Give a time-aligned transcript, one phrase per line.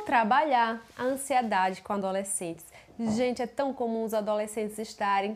[0.00, 2.64] Trabalhar a ansiedade com adolescentes?
[3.10, 5.34] Gente, é tão comum os adolescentes estarem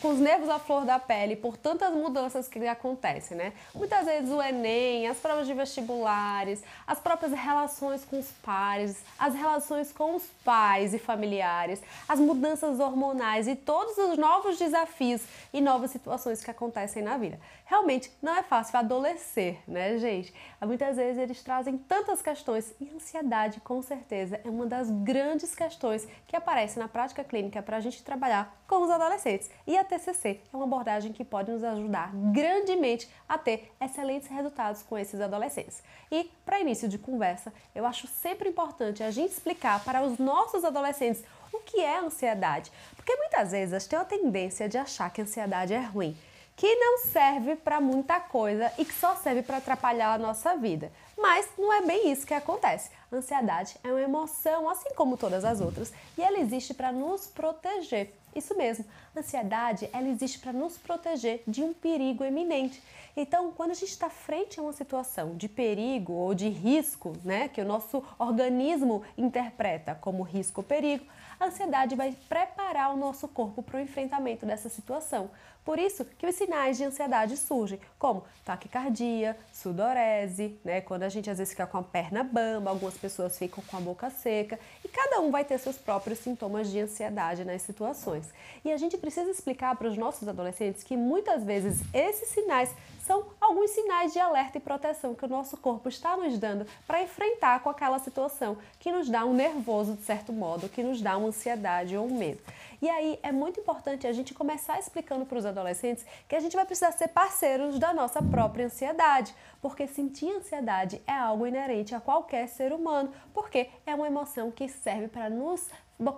[0.00, 3.52] com os nervos à flor da pele por tantas mudanças que acontecem, né?
[3.74, 9.34] Muitas vezes o Enem, as provas de vestibulares, as próprias relações com os pares, as
[9.34, 15.22] relações com os pais e familiares, as mudanças hormonais e todos os novos desafios
[15.52, 17.38] e novas situações que acontecem na vida.
[17.66, 20.34] Realmente não é fácil adolescer, né, gente?
[20.60, 26.06] Muitas vezes eles trazem tantas questões e ansiedade, com certeza, é uma das grandes questões
[26.26, 29.50] que aparece na prática clínica para a gente trabalhar com os adolescentes.
[29.66, 34.82] E a TCC é uma abordagem que pode nos ajudar grandemente a ter excelentes resultados
[34.82, 35.82] com esses adolescentes.
[36.10, 40.64] E para início de conversa, eu acho sempre importante a gente explicar para os nossos
[40.64, 45.20] adolescentes o que é ansiedade, porque muitas vezes eles têm a tendência de achar que
[45.20, 46.16] a ansiedade é ruim
[46.56, 50.92] que não serve para muita coisa e que só serve para atrapalhar a nossa vida.
[51.16, 52.90] Mas não é bem isso que acontece.
[53.10, 57.26] A ansiedade é uma emoção, assim como todas as outras, e ela existe para nos
[57.26, 58.12] proteger.
[58.34, 58.84] Isso mesmo,
[59.14, 62.82] a ansiedade ela existe para nos proteger de um perigo eminente.
[63.16, 67.46] Então, quando a gente está frente a uma situação de perigo ou de risco, né,
[67.46, 71.06] que o nosso organismo interpreta como risco ou perigo,
[71.38, 75.30] a ansiedade vai preparar o nosso corpo para o enfrentamento dessa situação.
[75.64, 80.80] Por isso que os sinais de ansiedade surgem, como taquicardia, sudorese, né?
[80.82, 83.80] Quando a gente às vezes fica com a perna bamba, algumas pessoas ficam com a
[83.80, 88.28] boca seca, e cada um vai ter seus próprios sintomas de ansiedade nas situações.
[88.64, 92.74] E a gente precisa explicar para os nossos adolescentes que muitas vezes esses sinais
[93.06, 97.02] são alguns sinais de alerta e proteção que o nosso corpo está nos dando para
[97.02, 101.16] enfrentar com aquela situação que nos dá um nervoso de certo modo, que nos dá
[101.16, 102.40] uma ansiedade ou um medo.
[102.80, 106.56] E aí é muito importante a gente começar explicando para os adolescentes que a gente
[106.56, 112.00] vai precisar ser parceiros da nossa própria ansiedade, porque sentir ansiedade é algo inerente a
[112.00, 115.68] qualquer ser humano, porque é uma emoção que serve para nos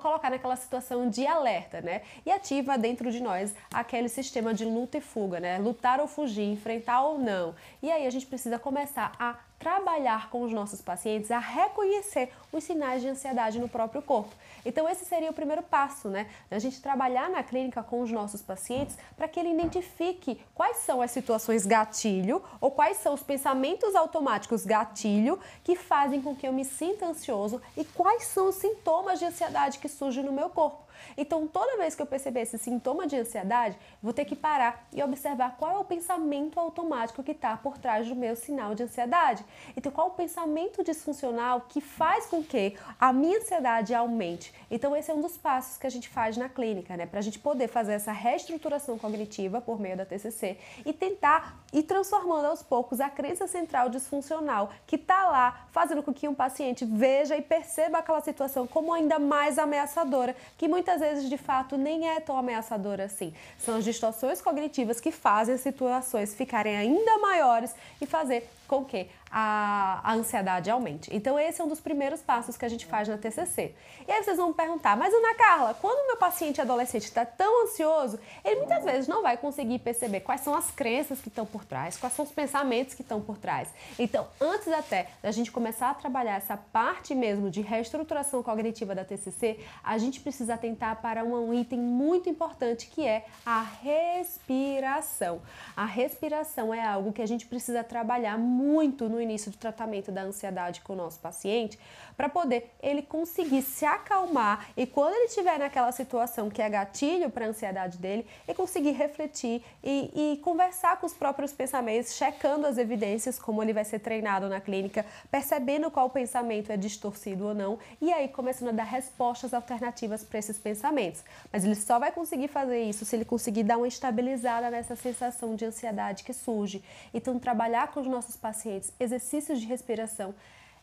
[0.00, 2.02] colocar naquela situação de alerta, né?
[2.24, 5.58] E ativa dentro de nós aquele sistema de luta e fuga, né?
[5.58, 7.54] Lutar ou fugir, enfrentar ou não.
[7.82, 12.64] E aí a gente precisa começar a trabalhar com os nossos pacientes a reconhecer os
[12.64, 14.34] sinais de ansiedade no próprio corpo.
[14.64, 16.28] Então esse seria o primeiro passo, né?
[16.50, 21.00] A gente trabalhar na clínica com os nossos pacientes para que ele identifique quais são
[21.00, 26.52] as situações gatilho ou quais são os pensamentos automáticos gatilho que fazem com que eu
[26.52, 30.85] me sinta ansioso e quais são os sintomas de ansiedade que surgem no meu corpo.
[31.16, 35.02] Então, toda vez que eu perceber esse sintoma de ansiedade, vou ter que parar e
[35.02, 39.44] observar qual é o pensamento automático que está por trás do meu sinal de ansiedade.
[39.76, 44.52] Então, qual é o pensamento disfuncional que faz com que a minha ansiedade aumente.
[44.70, 47.06] Então, esse é um dos passos que a gente faz na clínica, né?
[47.06, 51.82] Para a gente poder fazer essa reestruturação cognitiva por meio da TCC e tentar ir
[51.82, 56.84] transformando aos poucos a crença central disfuncional que está lá fazendo com que um paciente
[56.84, 61.76] veja e perceba aquela situação como ainda mais ameaçadora, que muitas muitas vezes de fato
[61.76, 63.34] nem é tão ameaçadora assim.
[63.58, 69.08] São as distorções cognitivas que fazem as situações ficarem ainda maiores e fazer com que
[69.30, 71.14] a, a, ansiedade aumente.
[71.14, 73.74] Então, esse é um dos primeiros passos que a gente faz na TCC.
[74.06, 77.24] E aí vocês vão me perguntar, mas Ana Carla, quando o meu paciente adolescente está
[77.24, 81.44] tão ansioso, ele muitas vezes não vai conseguir perceber quais são as crenças que estão
[81.44, 83.68] por trás, quais são os pensamentos que estão por trás.
[83.98, 89.04] Então, antes até da gente começar a trabalhar essa parte mesmo de reestruturação cognitiva da
[89.04, 95.42] TCC, a gente precisa atentar para um item muito importante que é a respiração.
[95.76, 100.22] A respiração é algo que a gente precisa trabalhar muito no início do tratamento da
[100.22, 101.78] ansiedade com o nosso paciente,
[102.16, 107.30] para poder ele conseguir se acalmar e quando ele estiver naquela situação que é gatilho
[107.30, 112.66] para a ansiedade dele, ele conseguir refletir e, e conversar com os próprios pensamentos, checando
[112.66, 117.54] as evidências, como ele vai ser treinado na clínica, percebendo qual pensamento é distorcido ou
[117.54, 121.22] não, e aí começando a dar respostas alternativas para esses pensamentos.
[121.52, 125.54] Mas ele só vai conseguir fazer isso se ele conseguir dar uma estabilizada nessa sensação
[125.54, 126.82] de ansiedade que surge.
[127.12, 130.32] Então, trabalhar com os nossos pacientes exercícios de respiração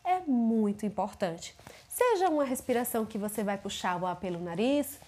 [0.04, 1.56] é muito importante.
[1.88, 5.00] Seja uma respiração que você vai puxar o ar pelo nariz,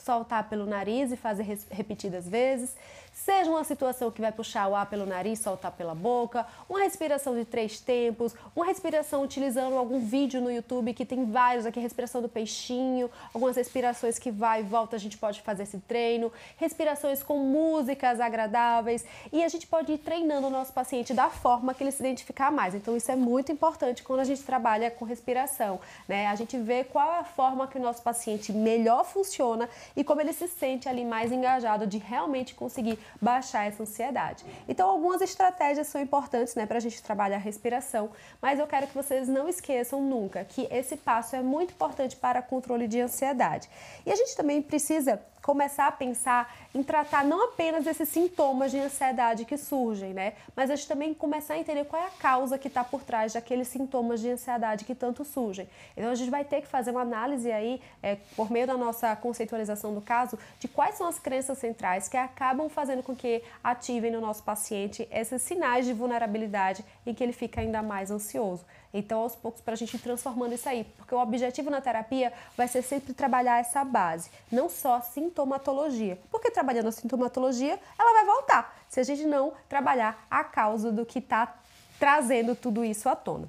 [0.00, 2.74] soltar pelo nariz e fazer repetidas vezes,
[3.12, 7.34] seja uma situação que vai puxar o ar pelo nariz, soltar pela boca, uma respiração
[7.34, 12.22] de três tempos, uma respiração utilizando algum vídeo no YouTube que tem vários aqui, respiração
[12.22, 17.22] do peixinho, algumas respirações que vai e volta, a gente pode fazer esse treino, respirações
[17.22, 21.82] com músicas agradáveis e a gente pode ir treinando o nosso paciente da forma que
[21.82, 22.74] ele se identificar mais.
[22.74, 26.28] Então isso é muito importante quando a gente trabalha com respiração, né?
[26.28, 30.20] A gente vê qual é a forma que o nosso paciente melhor funciona e como
[30.20, 34.44] ele se sente ali mais engajado de realmente conseguir baixar essa ansiedade.
[34.68, 38.86] Então, algumas estratégias são importantes né, para a gente trabalhar a respiração, mas eu quero
[38.86, 43.68] que vocês não esqueçam nunca que esse passo é muito importante para controle de ansiedade.
[44.04, 48.78] E a gente também precisa começar a pensar em tratar não apenas esses sintomas de
[48.78, 50.34] ansiedade que surgem, né?
[50.54, 53.32] Mas a gente também começar a entender qual é a causa que está por trás
[53.32, 55.66] daqueles sintomas de ansiedade que tanto surgem.
[55.96, 59.16] Então a gente vai ter que fazer uma análise aí, é, por meio da nossa
[59.16, 64.10] conceitualização do caso, de quais são as crenças centrais que acabam fazendo com que ativem
[64.10, 68.66] no nosso paciente esses sinais de vulnerabilidade em que ele fica ainda mais ansioso.
[68.92, 72.32] Então, aos poucos, para a gente ir transformando isso aí, porque o objetivo na terapia
[72.56, 76.18] vai ser sempre trabalhar essa base, não só a sintomatologia.
[76.30, 81.04] Porque trabalhando a sintomatologia, ela vai voltar, se a gente não trabalhar a causa do
[81.04, 81.54] que está
[81.98, 83.48] trazendo tudo isso à tona.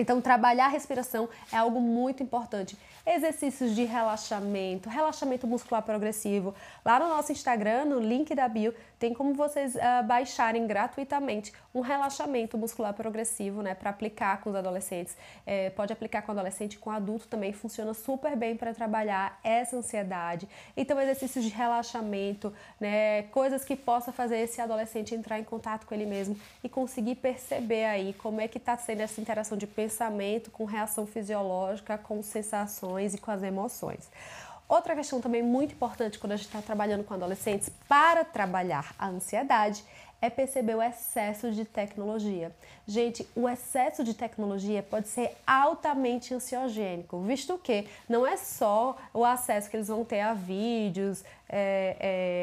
[0.00, 2.78] Então, trabalhar a respiração é algo muito importante.
[3.04, 6.54] Exercícios de relaxamento, relaxamento muscular progressivo.
[6.84, 11.80] Lá no nosso Instagram, no link da bio, tem como vocês uh, baixarem gratuitamente um
[11.80, 15.16] relaxamento muscular progressivo, né, para aplicar com os adolescentes.
[15.46, 20.48] É, pode aplicar com adolescente com adulto também, funciona super bem para trabalhar essa ansiedade.
[20.76, 25.94] Então, exercícios de relaxamento, né, coisas que possa fazer esse adolescente entrar em contato com
[25.94, 29.87] ele mesmo e conseguir perceber aí como é que está sendo essa interação de pensamento
[30.50, 34.08] com reação fisiológica, com sensações e com as emoções.
[34.68, 39.08] Outra questão também muito importante quando a gente está trabalhando com adolescentes para trabalhar a
[39.08, 39.82] ansiedade
[40.20, 42.54] é perceber o excesso de tecnologia.
[42.86, 49.24] Gente, o excesso de tecnologia pode ser altamente ansiogênico, visto que não é só o
[49.24, 51.96] acesso que eles vão ter a vídeos, é,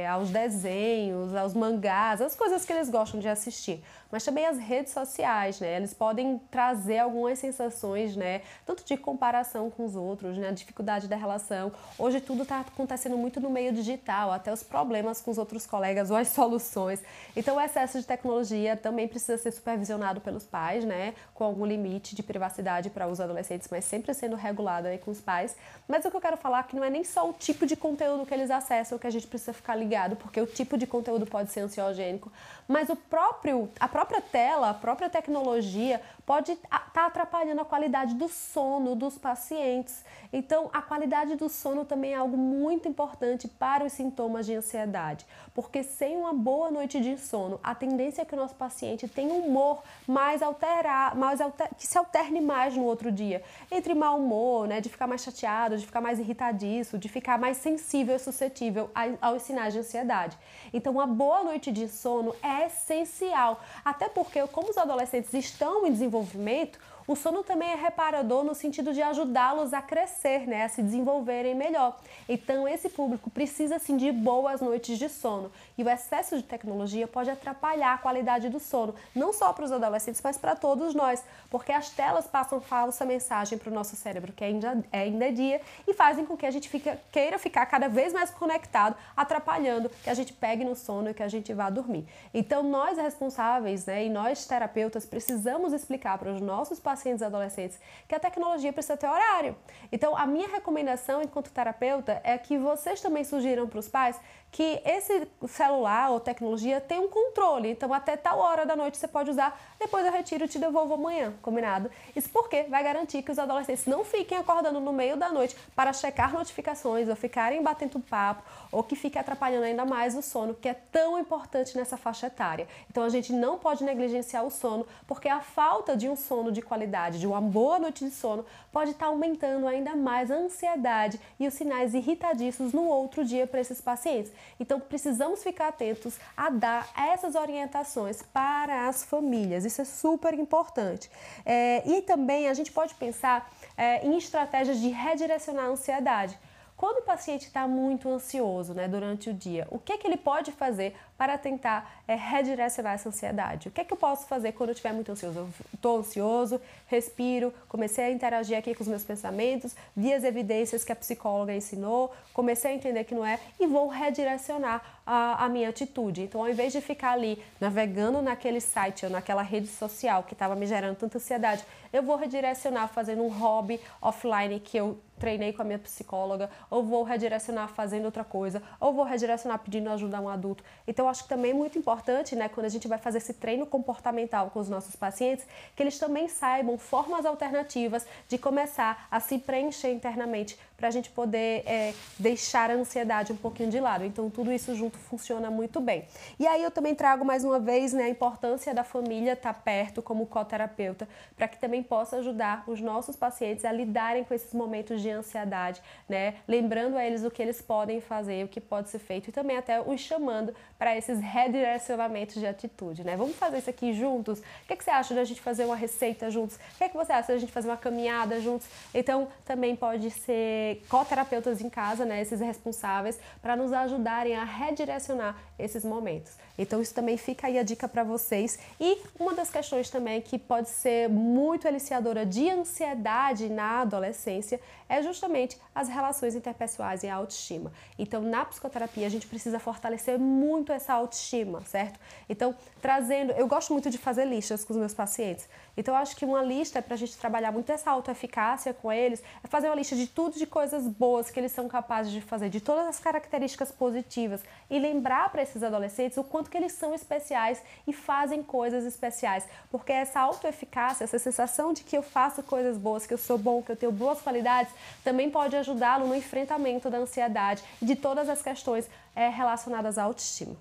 [0.03, 4.57] é, aos desenhos, aos mangás, as coisas que eles gostam de assistir, mas também as
[4.57, 5.75] redes sociais, né?
[5.75, 8.41] Eles podem trazer algumas sensações, né?
[8.65, 10.49] Tanto de comparação com os outros, né?
[10.49, 11.71] A dificuldade da relação.
[11.99, 16.09] Hoje tudo está acontecendo muito no meio digital, até os problemas com os outros colegas
[16.09, 17.03] ou as soluções.
[17.35, 21.13] Então, o excesso de tecnologia também precisa ser supervisionado pelos pais, né?
[21.33, 25.21] Com algum limite de privacidade para os adolescentes, mas sempre sendo regulado aí com os
[25.21, 25.55] pais.
[25.87, 27.75] Mas o que eu quero falar é que não é nem só o tipo de
[27.75, 31.25] conteúdo que eles acessam que a gente precisa ficar ligado, porque o tipo de conteúdo
[31.25, 32.31] pode ser ansiogênico,
[32.67, 38.15] mas o próprio, a própria tela, a própria tecnologia pode estar tá atrapalhando a qualidade
[38.15, 40.03] do sono dos pacientes.
[40.33, 45.25] Então, a qualidade do sono também é algo muito importante para os sintomas de ansiedade,
[45.53, 49.33] porque sem uma boa noite de sono, a tendência é que o nosso paciente tenha
[49.33, 54.19] um humor mais alterado, mais alter, que se alterne mais no outro dia, entre mau
[54.19, 58.19] humor, né, de ficar mais chateado, de ficar mais irritadiço, de ficar mais sensível e
[58.19, 58.84] suscetível
[59.21, 60.37] aos sinais de ansiedade.
[60.73, 65.91] Então, uma boa noite de sono é essencial, até porque como os adolescentes estão em
[65.91, 70.81] desenvolvimento, o sono também é reparador no sentido de ajudá-los a crescer, né, a se
[70.81, 71.99] desenvolverem melhor.
[72.27, 75.51] Então, esse público precisa sim de boas noites de sono.
[75.77, 79.71] E o excesso de tecnologia pode atrapalhar a qualidade do sono, não só para os
[79.71, 84.33] adolescentes, mas para todos nós, porque as telas passam falsa mensagem para o nosso cérebro
[84.33, 87.87] que ainda é ainda dia e fazem com que a gente fica, queira ficar cada
[87.87, 91.69] vez mais conectado, atrapalhando que a gente pegue no sono e que a gente vá
[91.69, 92.07] dormir.
[92.33, 97.77] Então, nós responsáveis, né, e nós terapeutas precisamos explicar para os nossos pacientes pacientes adolescentes
[98.07, 99.55] que a tecnologia precisa ter horário.
[99.91, 104.19] Então, a minha recomendação enquanto terapeuta é que vocês também sugiram para os pais
[104.55, 107.69] que esse celular ou tecnologia tem um controle.
[107.69, 110.93] Então, até tal hora da noite você pode usar, depois eu retiro e te devolvo
[110.93, 111.91] amanhã, combinado?
[112.15, 115.91] Isso porque vai garantir que os adolescentes não fiquem acordando no meio da noite para
[115.91, 120.69] checar notificações ou ficarem batendo papo ou que fique atrapalhando ainda mais o sono, que
[120.69, 122.65] é tão importante nessa faixa etária.
[122.89, 126.61] Então, a gente não pode negligenciar o sono, porque a falta de um sono de
[126.61, 131.47] qualidade, de uma boa noite de sono, pode estar aumentando ainda mais a ansiedade e
[131.47, 134.31] os sinais irritadiços no outro dia para esses pacientes.
[134.59, 139.65] Então, precisamos ficar atentos a dar essas orientações para as famílias.
[139.65, 141.09] Isso é super importante.
[141.45, 146.37] É, e também a gente pode pensar é, em estratégias de redirecionar a ansiedade.
[146.77, 150.17] Quando o paciente está muito ansioso né, durante o dia, o que, é que ele
[150.17, 153.67] pode fazer para tentar é, redirecionar essa ansiedade?
[153.67, 155.39] O que é que eu posso fazer quando eu estiver muito ansioso?
[155.39, 160.83] Eu estou ansioso, respiro, comecei a interagir aqui com os meus pensamentos, vi as evidências
[160.83, 165.49] que a psicóloga ensinou, comecei a entender que não é e vou redirecionar a, a
[165.49, 166.23] minha atitude.
[166.23, 170.55] Então, ao invés de ficar ali navegando naquele site ou naquela rede social que estava
[170.55, 175.61] me gerando tanta ansiedade, eu vou redirecionar fazendo um hobby offline que eu treinei com
[175.61, 180.21] a minha psicóloga, ou vou redirecionar fazendo outra coisa, ou vou redirecionar pedindo ajuda a
[180.21, 180.63] um adulto.
[180.85, 183.31] Então, Então, acho que também é muito importante, né, quando a gente vai fazer esse
[183.31, 185.45] treino comportamental com os nossos pacientes,
[185.75, 191.09] que eles também saibam formas alternativas de começar a se preencher internamente para a gente
[191.11, 194.03] poder é, deixar a ansiedade um pouquinho de lado.
[194.03, 196.05] Então, tudo isso junto funciona muito bem.
[196.39, 199.59] E aí, eu também trago mais uma vez né, a importância da família estar tá
[199.59, 204.53] perto como coterapeuta, para que também possa ajudar os nossos pacientes a lidarem com esses
[204.53, 206.35] momentos de ansiedade, né?
[206.47, 209.55] Lembrando a eles o que eles podem fazer, o que pode ser feito e também
[209.55, 213.15] até os chamando para esses redirecionamentos de atitude, né?
[213.15, 214.39] Vamos fazer isso aqui juntos?
[214.39, 216.55] O que, é que você acha da gente fazer uma receita juntos?
[216.55, 218.67] O que, é que você acha da gente fazer uma caminhada juntos?
[218.93, 225.35] Então, também pode ser coterapeutas em casa, né, esses responsáveis, para nos ajudarem a redirecionar
[225.57, 226.33] esses momentos.
[226.57, 228.57] Então isso também fica aí a dica para vocês.
[228.79, 235.01] E uma das questões também que pode ser muito aliciadora de ansiedade na adolescência é
[235.01, 237.71] justamente as relações interpessoais e a autoestima.
[237.97, 241.99] Então na psicoterapia a gente precisa fortalecer muito essa autoestima, certo?
[242.29, 245.47] Então trazendo, eu gosto muito de fazer listas com os meus pacientes.
[245.75, 249.47] Então acho que uma lista para a gente trabalhar muito essa autoeficácia com eles é
[249.47, 252.61] fazer uma lista de tudo de coisas boas que eles são capazes de fazer, de
[252.61, 257.59] todas as características positivas e lembrar para esses adolescentes o quanto que eles são especiais
[257.87, 263.07] e fazem coisas especiais, porque essa autoeficácia, essa sensação de que eu faço coisas boas,
[263.07, 264.71] que eu sou bom, que eu tenho boas qualidades,
[265.03, 270.03] também pode ajudá-lo no enfrentamento da ansiedade e de todas as questões é, relacionadas à
[270.03, 270.55] autoestima.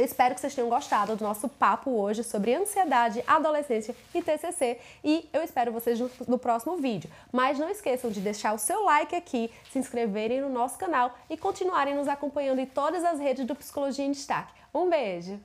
[0.00, 5.28] Espero que vocês tenham gostado do nosso papo hoje sobre ansiedade, adolescência e TCC e
[5.32, 7.10] eu espero vocês no, próximo vídeo.
[7.32, 11.36] Mas não esqueçam de deixar o seu like aqui, se inscreverem no nosso canal e
[11.36, 14.52] continuarem nos acompanhando em todas as redes do Psicologia em Destaque.
[14.72, 15.40] Um beijo!